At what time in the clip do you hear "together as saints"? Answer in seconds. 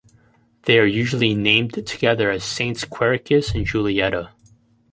1.85-2.83